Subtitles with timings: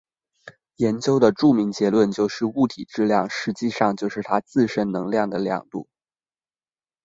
[0.77, 5.87] 研究的著名结论就是物体质量实际上就是它自身能量的量度。